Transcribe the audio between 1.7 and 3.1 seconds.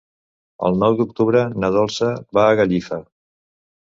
Dolça va a Gallifa.